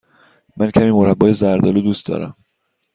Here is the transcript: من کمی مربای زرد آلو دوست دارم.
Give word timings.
من 0.57 0.71
کمی 0.71 0.91
مربای 0.91 1.33
زرد 1.33 1.65
آلو 1.65 1.81
دوست 1.81 2.05
دارم. 2.05 2.35